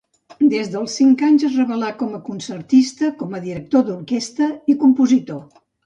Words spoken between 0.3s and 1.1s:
Des dels